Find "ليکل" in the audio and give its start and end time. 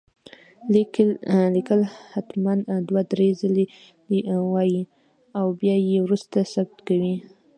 1.53-1.81